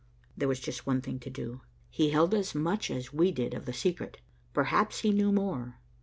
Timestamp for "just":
0.59-0.87